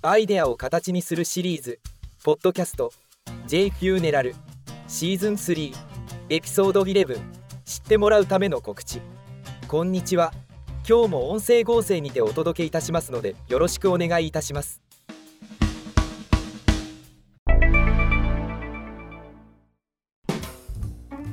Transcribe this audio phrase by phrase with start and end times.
[0.00, 1.80] アイデアを形にするシリーズ。
[2.22, 2.92] ポッドキャスト。
[3.48, 4.32] J フューネラル
[4.86, 5.18] シー。
[5.18, 5.74] ズン3
[6.28, 7.20] エピソード11
[7.64, 9.00] 知ってもらうための告知。
[9.66, 10.32] こんにちは。
[10.88, 14.80] 今日も音声合成にてお届けいたしますのでよろしくお願いいたします。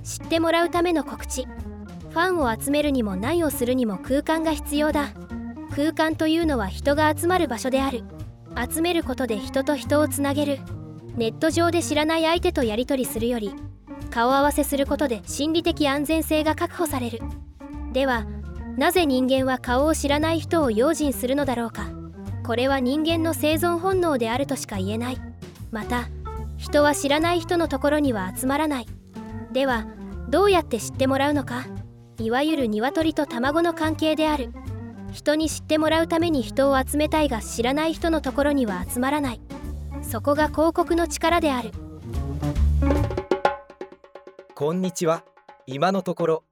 [0.04, 1.46] 知ってもらうための告知。
[1.46, 5.10] ファンを集めるにも何をするにも空間が必要だ。
[5.76, 8.04] 空間というのは人が集まる場所である。
[8.58, 10.60] 集めることで人と人をつなげる。
[11.16, 13.54] ネット上で知らない相手とやり取りするより
[14.12, 17.20] 顔合わせすることで心理的安全性が確保される。
[17.94, 18.26] では
[18.78, 21.90] なぜ人間は顔を知らない人を用心するのだろうか。
[22.46, 25.18] これは人間の生存本能であるとしか言えない。
[25.72, 26.10] また
[26.58, 28.86] 人は知らない人のところには集まらない。
[29.54, 29.86] では
[30.28, 31.66] どうやって知ってもらうのか。
[32.18, 34.52] いわゆる鶏と卵の関係である。
[35.16, 39.42] 人に知ってもらうために人を集めたいが知らない人のところには集まらない。
[40.04, 41.72] そこが広告の力である。
[44.54, 45.24] こんにちは。
[45.68, 46.44] 今のところ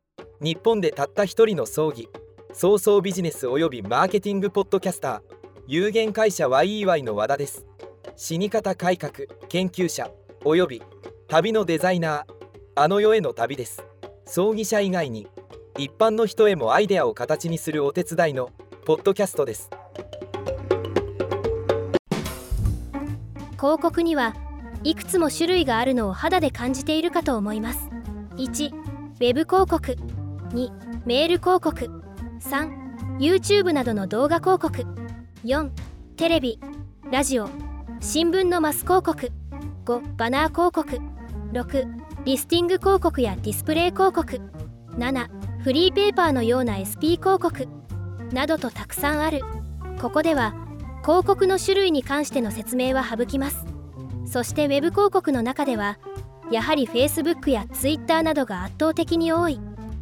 [0.41, 2.08] 日本でたった一人の葬儀
[2.53, 5.22] 早々ビジネスおよびマーケティングポッドキャスター
[5.67, 7.66] 有限会社 YEY の和田です。
[8.16, 9.11] 死に方改革
[9.50, 10.09] 研究者
[10.45, 10.81] および
[11.28, 12.34] 旅のデザイナー
[12.75, 13.84] あの世への旅です。
[14.25, 15.28] 葬儀者以外に
[15.77, 18.52] 一般の人へもアイデアを形にするお手伝いの
[18.85, 19.71] ポッドキャストです。
[23.53, 24.35] 広告には
[24.83, 27.89] いくつも種類があるのを肌で感じているかと思います。
[28.35, 29.97] 1ウェブ広告。
[30.49, 30.69] 2
[31.05, 31.89] メール広告。
[32.39, 34.85] 3 YouTube などの動画広告。
[35.44, 35.71] 4
[36.17, 36.59] テレビ。
[37.09, 37.49] ラジオ。
[37.99, 39.31] 新聞のマス広告。
[39.85, 40.99] 5バナー広告。
[41.51, 44.39] 6リスティング広告やディスプレイ広告。
[44.97, 47.69] 7フリーペーパーのような SP 広告
[48.33, 49.39] などとたくさんある。
[50.02, 50.53] ここでは
[51.03, 53.66] 広告の種類に関しての説明は省きます。
[54.25, 56.00] そして Web 広告の中では
[56.52, 59.62] やはり Facebook や Twitter などが圧倒的に多い。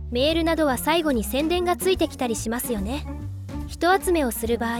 [0.09, 3.05] メールなどは最後に宣伝がついてきたりしますよね。
[3.67, 4.79] 人集めをする場合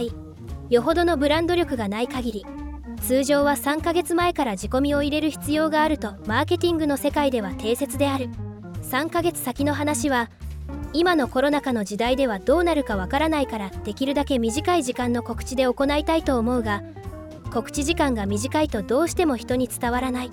[0.68, 2.46] よほどのブランド力がない限り
[3.00, 8.28] 通常は3ヶ月前から仕込みを入れる必要があるとマーケティングの世界では定説である。
[8.82, 10.28] 3ヶ月先の話は
[10.94, 16.82] 今のコロナ禍の時代ではどうなるかわからないからできるだけ短い時間の告知で行いたいと思うが
[17.52, 20.30] 告知時間が短いとどうしても人に伝わらない。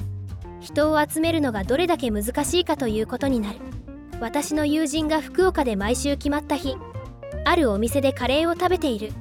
[0.62, 3.60] 人を集めるのがどれだけ難しいかということになる。
[4.22, 6.78] 私の友人が福岡で毎週決まった日
[7.46, 9.12] あるお店でカレーを食べている。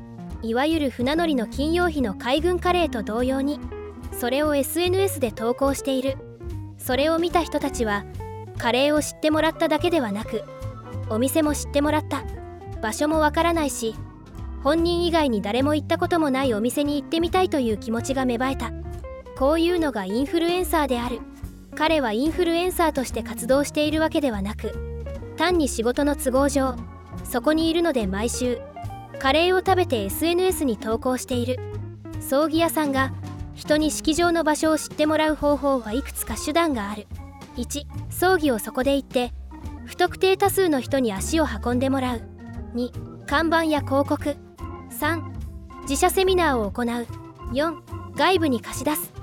[0.43, 3.59] いわゆる船乗りの金曜日の海軍カレーと同様に
[4.13, 6.17] それを SNS で投稿している。
[6.79, 8.05] それを見た人たちは
[8.59, 10.45] カレーを知ってもらっただけではなく
[11.11, 12.25] お店も知ってもらった。
[12.81, 13.95] 場所もわからないし
[14.63, 18.73] 本人以外に誰も行ったこともないお店に行ってみたいという気持ちが芽生えた。
[19.37, 21.21] こういうのがインフルエンサーである。
[21.77, 24.75] 彼はインフルエンサーとして活動しているわけではなく
[25.37, 26.75] 単に仕事の都合上
[27.23, 28.59] そこにいるので毎週
[29.21, 31.59] カレーを食べて SNS に投稿している。
[32.21, 33.13] 葬儀屋さんが
[33.55, 37.07] 人に式場の場所を知ってもらう方法はいくつか手段がある。
[37.57, 39.33] 1葬儀をそこで行って
[39.89, 42.23] 不特定多数の人に足を運んでもらう。
[42.75, 44.37] 2看板や広告。
[44.91, 45.23] 3
[45.83, 47.07] 自社セミナーを行う。
[47.55, 49.15] 4外部に貸し出す。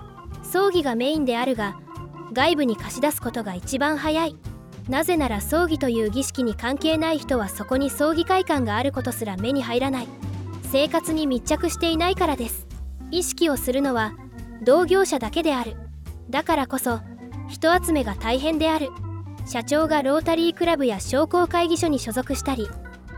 [0.41, 1.77] 葬儀がメインであるが
[2.33, 4.35] 外部に貸し出すことが一番早い。
[4.89, 10.07] なぜなら葬儀という儀式に関係ない人はそこに葬儀会館があることすら目に入らない。
[10.71, 12.65] 生活に密着していないからです。
[13.11, 14.15] 意識をするのは
[14.63, 15.75] 同業者だけである。
[16.31, 17.01] だからこそ
[17.49, 18.89] 人集めが大変である。
[19.45, 22.67] 社長がロータリークラブや商工会議所に所属したり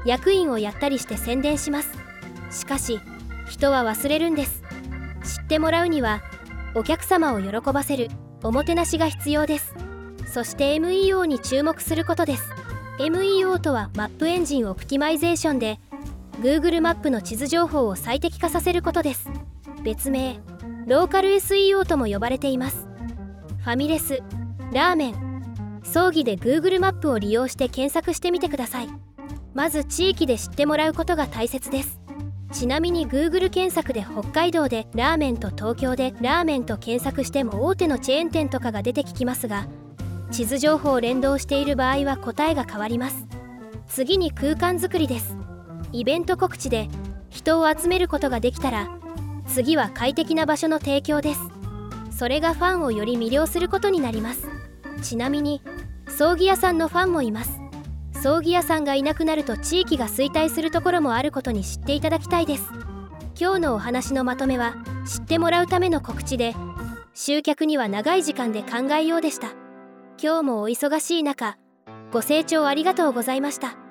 [0.05, 1.89] 役員をやったりして宣伝します。
[2.51, 2.99] しかし
[3.49, 4.63] 人は忘れるんです。
[5.23, 6.21] 知ってもらうには
[6.75, 8.09] お客様を喜ばせる
[8.43, 9.73] おもてなしが必要です。
[10.31, 12.43] そして MEO に注目することです。
[12.99, 15.79] MEO とは Map Engine Optimization で
[16.41, 19.29] Google マップの地図情報を最適化させることです。
[19.83, 20.39] 別名
[20.85, 22.87] ローカル SEO とも呼ばれています。
[23.63, 24.21] ファミレス
[24.71, 25.26] ラーメン
[25.87, 28.89] 葬儀で Google マップを利用して検索してみてください。
[29.53, 31.99] まず地域で知ってもらうことが大切です。
[32.51, 39.67] ちなみに Google 検索で北海道でラーメンと東京でラーメンと検索しても大手のチェーン店とかが出てきますが
[40.31, 43.25] 地図情報を連動している場合は答えが変わります。
[43.87, 45.37] 次に空間づくりです。
[45.93, 46.89] イベント告知で
[47.29, 48.89] 人を集めることができたら
[49.47, 51.39] 次は快適な場所の提供です。
[52.11, 54.47] それがファンをより魅了することになります。
[55.01, 55.61] ちなみに
[56.17, 57.61] 葬儀屋さんのファンもいます。
[58.23, 62.63] 葬儀屋さんがいなくなると地域が衰退するところもあることに知っていただきたいです。
[63.39, 64.73] 今日のお話のまとめは
[65.05, 66.55] 知ってもらうための告知で
[67.13, 69.49] 集客には長い時間で考えようでした。
[70.19, 71.59] 今日もお忙しい中
[72.11, 73.86] ご清聴ありがとうございました。